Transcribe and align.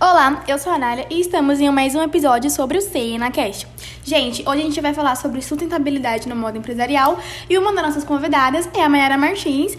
Olá, 0.00 0.44
eu 0.46 0.56
sou 0.60 0.72
a 0.72 0.76
Anália 0.76 1.08
e 1.10 1.20
estamos 1.20 1.58
em 1.58 1.68
mais 1.70 1.92
um 1.96 2.00
episódio 2.00 2.48
sobre 2.50 2.78
o 2.78 2.80
CENACast. 2.80 3.66
Gente, 4.04 4.48
hoje 4.48 4.60
a 4.60 4.64
gente 4.64 4.80
vai 4.80 4.94
falar 4.94 5.16
sobre 5.16 5.42
sustentabilidade 5.42 6.28
no 6.28 6.36
modo 6.36 6.56
empresarial 6.56 7.18
e 7.50 7.58
uma 7.58 7.74
das 7.74 7.84
nossas 7.84 8.04
convidadas 8.04 8.68
é 8.74 8.84
a 8.84 8.88
Mayara 8.88 9.18
Martins, 9.18 9.76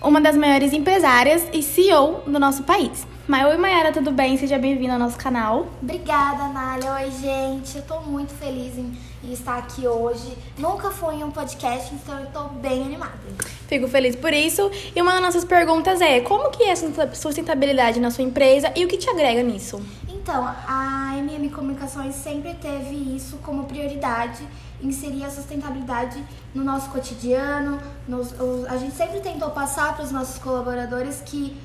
uma 0.00 0.20
das 0.20 0.36
maiores 0.36 0.72
empresárias 0.72 1.48
e 1.52 1.64
CEO 1.64 2.22
do 2.28 2.38
nosso 2.38 2.62
país. 2.62 3.04
Oi, 3.28 3.56
Mayara, 3.56 3.92
tudo 3.92 4.12
bem? 4.12 4.36
Seja 4.36 4.56
bem-vinda 4.56 4.92
ao 4.92 5.00
nosso 5.00 5.18
canal. 5.18 5.66
Obrigada, 5.82 6.44
Anália. 6.44 6.92
Oi, 6.92 7.10
gente. 7.10 7.76
Eu 7.76 7.82
tô 7.82 8.00
muito 8.02 8.32
feliz 8.34 8.78
em 8.78 8.96
estar 9.32 9.58
aqui 9.58 9.84
hoje. 9.84 10.38
Nunca 10.56 10.92
fui 10.92 11.16
em 11.16 11.24
um 11.24 11.32
podcast, 11.32 11.92
então 11.92 12.20
eu 12.20 12.26
tô 12.26 12.44
bem 12.44 12.84
animada. 12.84 13.18
Fico 13.66 13.88
feliz 13.88 14.14
por 14.14 14.32
isso. 14.32 14.70
E 14.94 15.02
uma 15.02 15.12
das 15.12 15.20
nossas 15.20 15.44
perguntas 15.44 16.00
é: 16.00 16.20
como 16.20 16.50
que 16.50 16.64
é 16.64 16.72
a 16.72 17.14
sustentabilidade 17.14 18.00
na 18.00 18.10
sua 18.10 18.24
empresa 18.24 18.72
e 18.76 18.84
o 18.84 18.88
que 18.88 18.96
te 18.96 19.08
agrega 19.10 19.42
nisso? 19.42 19.82
Então, 20.08 20.44
a 20.44 21.14
MM 21.18 21.50
Comunicações 21.50 22.14
sempre 22.14 22.54
teve 22.54 22.94
isso 23.16 23.36
como 23.44 23.64
prioridade, 23.64 24.46
inserir 24.82 25.24
a 25.24 25.30
sustentabilidade 25.30 26.22
no 26.54 26.64
nosso 26.64 26.90
cotidiano. 26.90 27.80
Nos, 28.08 28.34
a 28.68 28.76
gente 28.76 28.94
sempre 28.94 29.20
tentou 29.20 29.50
passar 29.50 29.94
para 29.94 30.04
os 30.04 30.10
nossos 30.10 30.38
colaboradores 30.38 31.22
que 31.24 31.56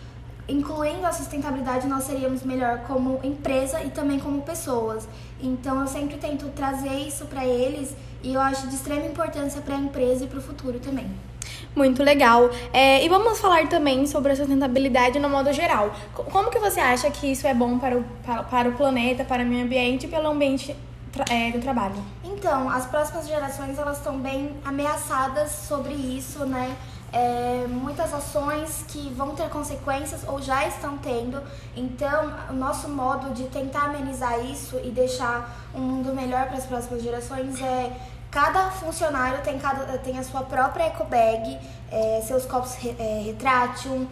incluindo 0.48 1.06
a 1.06 1.14
sustentabilidade, 1.14 1.88
nós 1.88 2.04
seríamos 2.04 2.44
melhor 2.44 2.80
como 2.80 3.20
empresa 3.24 3.82
e 3.84 3.90
também 3.90 4.20
como 4.20 4.42
pessoas. 4.42 5.08
Então, 5.40 5.80
eu 5.80 5.88
sempre 5.88 6.18
tento 6.18 6.48
trazer 6.50 6.94
isso 7.08 7.26
para 7.26 7.46
eles 7.46 7.96
e 8.22 8.34
eu 8.34 8.42
acho 8.42 8.68
de 8.68 8.76
extrema 8.76 9.06
importância 9.06 9.62
para 9.62 9.76
a 9.76 9.80
empresa 9.80 10.26
e 10.26 10.28
para 10.28 10.40
o 10.40 10.42
futuro 10.42 10.80
também. 10.80 11.10
Muito 11.76 12.04
legal. 12.04 12.50
É, 12.74 13.04
e 13.04 13.10
vamos 13.10 13.40
falar 13.40 13.68
também 13.68 14.06
sobre 14.06 14.34
a 14.34 14.36
sustentabilidade 14.36 15.20
no 15.20 15.30
modo 15.30 15.54
geral. 15.54 15.92
Como 16.14 16.50
que 16.50 16.60
você 16.60 16.80
acha 16.80 17.10
que 17.10 17.32
isso 17.32 17.48
é 17.48 17.54
bom 17.54 17.80
para 17.80 17.98
o, 17.98 18.04
para, 18.26 18.44
para 18.44 18.70
o 18.70 18.74
planeta, 18.74 19.24
para 19.24 19.44
o 19.44 19.46
meio 19.46 19.64
ambiente 19.64 20.06
e 20.06 20.10
pelo 20.10 20.28
ambiente 20.28 20.76
é, 21.30 21.52
do 21.52 21.60
trabalho? 21.60 21.96
Então, 22.24 22.70
as 22.70 22.86
próximas 22.86 23.28
gerações 23.28 23.78
elas 23.78 23.98
estão 23.98 24.20
bem 24.20 24.52
ameaçadas 24.66 25.52
sobre 25.52 25.94
isso, 25.94 26.46
né? 26.46 26.76
é, 27.12 27.66
muitas 27.68 28.14
ações 28.14 28.86
que 28.88 29.10
vão 29.10 29.36
ter 29.36 29.50
consequências 29.50 30.24
ou 30.28 30.42
já 30.42 30.66
estão 30.66 30.98
tendo. 30.98 31.42
Então, 31.76 32.32
o 32.50 32.54
nosso 32.54 32.88
modo 32.88 33.34
de 33.34 33.44
tentar 33.44 33.86
amenizar 33.86 34.40
isso 34.46 34.80
e 34.84 34.90
deixar 34.90 35.70
um 35.76 35.80
mundo 35.80 36.14
melhor 36.14 36.48
para 36.48 36.58
as 36.58 36.66
próximas 36.66 37.04
gerações 37.04 37.62
é 37.62 37.92
cada 38.32 38.72
funcionário 38.72 39.44
tem, 39.44 39.60
cada, 39.60 39.98
tem 39.98 40.18
a 40.18 40.24
sua 40.24 40.42
própria 40.44 40.86
eco 40.86 41.04
bag, 41.04 41.60
é, 41.92 42.22
seus 42.26 42.46
copos 42.46 42.74
re, 42.76 42.96
é, 42.98 43.22
retrátil. 43.26 44.08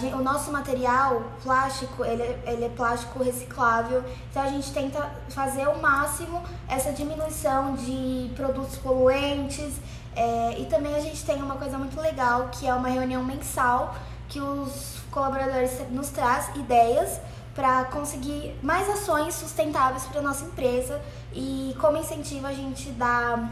Gente, 0.00 0.14
o 0.14 0.22
nosso 0.22 0.50
material 0.50 1.24
plástico, 1.42 2.04
ele, 2.04 2.22
é, 2.22 2.40
ele 2.46 2.64
é 2.64 2.68
plástico 2.70 3.22
reciclável, 3.22 4.02
então 4.30 4.42
a 4.42 4.48
gente 4.48 4.72
tenta 4.72 5.10
fazer 5.28 5.68
o 5.68 5.78
máximo 5.82 6.42
essa 6.66 6.90
diminuição 6.90 7.74
de 7.74 8.30
produtos 8.34 8.76
poluentes 8.76 9.74
é, 10.16 10.58
e 10.58 10.66
também 10.66 10.94
a 10.94 11.00
gente 11.00 11.22
tem 11.24 11.42
uma 11.42 11.56
coisa 11.56 11.76
muito 11.76 12.00
legal, 12.00 12.48
que 12.50 12.66
é 12.66 12.72
uma 12.72 12.88
reunião 12.88 13.22
mensal 13.22 13.94
que 14.28 14.40
os 14.40 15.00
colaboradores 15.10 15.72
nos 15.90 16.08
traz 16.08 16.48
ideias 16.56 17.20
para 17.54 17.84
conseguir 17.84 18.54
mais 18.62 18.88
ações 18.88 19.34
sustentáveis 19.34 20.04
para 20.04 20.20
nossa 20.20 20.44
empresa 20.44 21.00
e 21.32 21.74
como 21.80 21.96
incentivo 21.96 22.46
a 22.46 22.52
gente 22.52 22.90
dá 22.90 23.50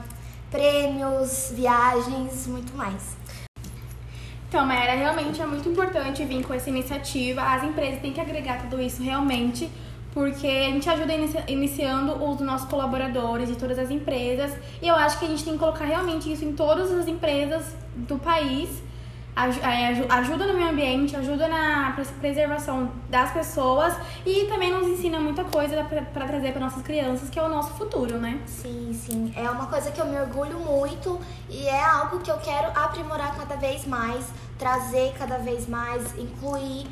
prêmios, 0.50 1.52
viagens, 1.54 2.46
muito 2.46 2.76
mais. 2.76 3.16
Então, 4.48 4.66
Mayara, 4.66 4.92
realmente 4.92 5.40
é 5.40 5.46
muito 5.46 5.66
importante 5.68 6.22
vir 6.26 6.44
com 6.44 6.52
essa 6.52 6.68
iniciativa. 6.68 7.40
As 7.40 7.64
empresas 7.64 8.02
têm 8.02 8.12
que 8.12 8.20
agregar 8.20 8.60
tudo 8.60 8.80
isso 8.82 9.02
realmente 9.02 9.70
porque 10.12 10.46
a 10.46 10.70
gente 10.70 10.88
ajuda 10.88 11.14
inici 11.14 11.38
iniciando 11.48 12.22
os 12.22 12.38
nossos 12.40 12.68
colaboradores 12.68 13.48
de 13.48 13.56
todas 13.56 13.78
as 13.78 13.90
empresas 13.90 14.52
e 14.82 14.86
eu 14.86 14.94
acho 14.94 15.18
que 15.18 15.24
a 15.24 15.28
gente 15.28 15.42
tem 15.42 15.54
que 15.54 15.58
colocar 15.58 15.86
realmente 15.86 16.30
isso 16.30 16.44
em 16.44 16.52
todas 16.52 16.92
as 16.92 17.08
empresas 17.08 17.74
do 17.96 18.18
país 18.18 18.82
ajuda 19.34 20.46
no 20.46 20.54
meio 20.54 20.68
ambiente, 20.68 21.16
ajuda 21.16 21.48
na 21.48 21.96
preservação 22.20 22.92
das 23.08 23.30
pessoas 23.32 23.94
e 24.26 24.44
também 24.44 24.70
nos 24.70 24.86
ensina 24.86 25.18
muita 25.18 25.42
coisa 25.44 25.84
para 25.84 26.26
trazer 26.26 26.52
para 26.52 26.60
nossas 26.60 26.82
crianças, 26.82 27.30
que 27.30 27.38
é 27.38 27.42
o 27.42 27.48
nosso 27.48 27.72
futuro, 27.74 28.18
né? 28.18 28.38
Sim, 28.46 28.92
sim. 28.92 29.32
É 29.34 29.48
uma 29.50 29.66
coisa 29.66 29.90
que 29.90 30.00
eu 30.00 30.06
me 30.06 30.18
orgulho 30.20 30.58
muito 30.58 31.18
e 31.48 31.66
é 31.66 31.82
algo 31.84 32.20
que 32.20 32.30
eu 32.30 32.38
quero 32.38 32.68
aprimorar 32.78 33.34
cada 33.36 33.56
vez 33.56 33.86
mais, 33.86 34.26
trazer 34.58 35.14
cada 35.18 35.38
vez 35.38 35.66
mais, 35.66 36.16
incluir 36.18 36.86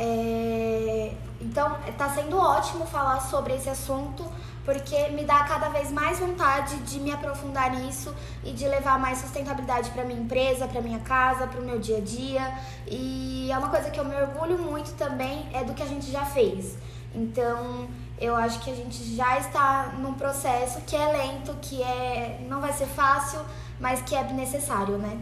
é... 0.00 1.12
Então, 1.42 1.76
está 1.86 2.08
sendo 2.10 2.38
ótimo 2.38 2.86
falar 2.86 3.20
sobre 3.20 3.54
esse 3.54 3.68
assunto, 3.68 4.24
porque 4.64 5.08
me 5.08 5.24
dá 5.24 5.44
cada 5.44 5.68
vez 5.68 5.90
mais 5.90 6.18
vontade 6.18 6.76
de 6.78 7.00
me 7.00 7.10
aprofundar 7.12 7.70
nisso 7.70 8.14
e 8.44 8.52
de 8.52 8.66
levar 8.68 8.98
mais 8.98 9.18
sustentabilidade 9.18 9.90
para 9.90 10.04
minha 10.04 10.20
empresa, 10.20 10.68
para 10.68 10.80
minha 10.80 11.00
casa, 11.00 11.46
para 11.46 11.60
o 11.60 11.64
meu 11.64 11.78
dia 11.78 11.98
a 11.98 12.00
dia. 12.00 12.58
E 12.86 13.50
é 13.50 13.58
uma 13.58 13.68
coisa 13.68 13.90
que 13.90 13.98
eu 13.98 14.04
me 14.04 14.14
orgulho 14.14 14.58
muito 14.58 14.92
também 14.96 15.48
é 15.52 15.64
do 15.64 15.74
que 15.74 15.82
a 15.82 15.86
gente 15.86 16.10
já 16.10 16.24
fez. 16.24 16.76
Então, 17.14 17.88
eu 18.18 18.36
acho 18.36 18.60
que 18.60 18.70
a 18.70 18.74
gente 18.74 19.16
já 19.16 19.38
está 19.38 19.94
num 19.98 20.14
processo 20.14 20.80
que 20.82 20.94
é 20.94 21.12
lento, 21.12 21.56
que 21.60 21.82
é 21.82 22.44
não 22.48 22.60
vai 22.60 22.72
ser 22.72 22.86
fácil, 22.86 23.40
mas 23.80 24.02
que 24.02 24.14
é 24.14 24.22
necessário, 24.24 24.98
né? 24.98 25.18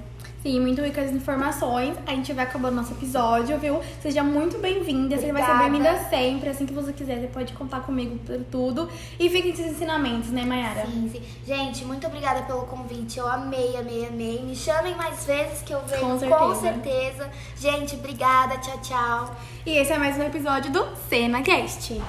Sim, 0.48 0.60
muito 0.60 0.80
ricas 0.80 1.12
informações. 1.12 1.94
A 2.06 2.12
gente 2.12 2.32
vai 2.32 2.46
acabando 2.46 2.76
nosso 2.76 2.94
episódio, 2.94 3.58
viu? 3.58 3.82
Seja 4.00 4.24
muito 4.24 4.56
bem-vinda. 4.56 5.18
Você 5.18 5.30
vai 5.30 5.44
ser 5.44 5.58
bem-vinda 5.58 6.08
sempre. 6.08 6.48
Assim 6.48 6.64
que 6.64 6.72
você 6.72 6.90
quiser, 6.90 7.20
você 7.20 7.26
pode 7.26 7.52
contar 7.52 7.80
comigo 7.80 8.16
por 8.24 8.38
tudo. 8.50 8.88
E 9.20 9.28
fiquem 9.28 9.50
esses 9.50 9.66
ensinamentos, 9.66 10.30
né, 10.30 10.46
Mayara? 10.46 10.86
Sim, 10.86 11.10
sim. 11.12 11.22
Gente, 11.46 11.84
muito 11.84 12.06
obrigada 12.06 12.44
pelo 12.44 12.62
convite. 12.62 13.18
Eu 13.18 13.28
amei, 13.28 13.76
amei, 13.76 14.06
amei. 14.06 14.42
Me 14.42 14.56
chamem 14.56 14.94
mais 14.94 15.26
vezes 15.26 15.60
que 15.60 15.74
eu 15.74 15.82
venho, 15.82 16.00
com 16.00 16.18
certeza. 16.18 16.38
Com 16.38 16.54
certeza. 16.54 17.30
Gente, 17.58 17.96
obrigada. 17.96 18.56
Tchau, 18.56 18.78
tchau. 18.80 19.36
E 19.66 19.76
esse 19.76 19.92
é 19.92 19.98
mais 19.98 20.16
um 20.16 20.22
episódio 20.22 20.72
do 20.72 20.82
CenaCast. 21.10 22.00